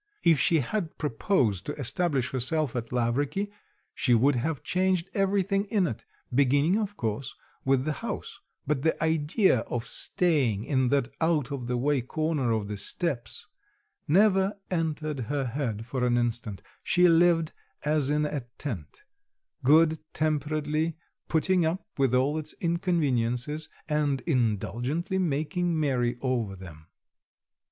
If 0.23 0.39
she 0.39 0.61
had 0.61 0.97
proposed 0.97 1.67
to 1.67 1.75
establish 1.75 2.31
herself 2.31 2.75
at 2.75 2.91
Lavriky, 2.91 3.51
she 3.93 4.15
would 4.15 4.35
have 4.35 4.63
changed 4.63 5.07
everything 5.13 5.65
in 5.65 5.85
it, 5.85 6.05
beginning 6.33 6.75
of 6.79 6.97
course 6.97 7.35
with 7.65 7.85
the 7.85 7.93
house; 8.01 8.39
but 8.65 8.81
the 8.81 8.95
idea 9.03 9.59
of 9.59 9.85
staying 9.85 10.63
in 10.63 10.89
that 10.89 11.09
out 11.21 11.51
of 11.51 11.67
the 11.67 11.77
way 11.77 12.01
corner 12.01 12.51
of 12.51 12.67
the 12.67 12.77
steppes 12.77 13.45
never 14.07 14.55
entered 14.71 15.19
her 15.29 15.45
head 15.45 15.85
for 15.85 16.03
an 16.03 16.17
instant; 16.17 16.63
she 16.81 17.07
lived 17.07 17.51
as 17.85 18.09
in 18.09 18.25
a 18.25 18.39
tent, 18.57 19.03
good 19.63 19.99
temperedly 20.15 20.97
putting 21.27 21.63
up 21.63 21.85
with 21.99 22.15
all 22.15 22.39
its 22.39 22.55
inconveniences, 22.59 23.69
and 23.87 24.21
indulgently 24.21 25.19
making 25.19 25.79
merry 25.79 26.17
over 26.23 26.55
them. 26.55 26.87